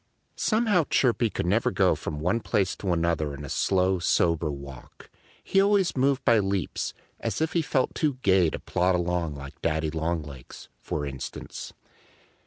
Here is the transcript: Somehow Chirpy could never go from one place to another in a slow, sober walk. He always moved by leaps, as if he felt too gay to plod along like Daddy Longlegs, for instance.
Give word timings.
Somehow 0.39 0.85
Chirpy 0.89 1.29
could 1.29 1.45
never 1.45 1.69
go 1.69 1.93
from 1.93 2.17
one 2.19 2.39
place 2.39 2.75
to 2.77 2.91
another 2.91 3.35
in 3.35 3.45
a 3.45 3.49
slow, 3.49 3.99
sober 3.99 4.49
walk. 4.49 5.11
He 5.43 5.61
always 5.61 5.95
moved 5.95 6.25
by 6.25 6.39
leaps, 6.39 6.95
as 7.19 7.39
if 7.39 7.53
he 7.53 7.61
felt 7.61 7.93
too 7.93 8.15
gay 8.23 8.49
to 8.49 8.57
plod 8.57 8.95
along 8.95 9.35
like 9.35 9.61
Daddy 9.61 9.91
Longlegs, 9.91 10.69
for 10.81 11.05
instance. 11.05 11.73